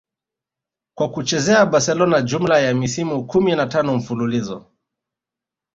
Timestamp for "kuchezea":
1.11-1.65